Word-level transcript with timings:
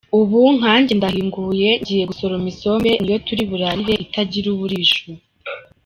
Ubu 0.19 0.39
nkajye 0.57 0.93
ndahinguye 0.99 1.69
ngiye 1.81 2.03
gusoroma 2.11 2.47
isombe 2.53 2.91
ni 3.01 3.11
yo 3.13 3.19
turi 3.27 3.43
burarire 3.49 3.93
itagira 4.05 4.47
uburisho. 4.55 5.07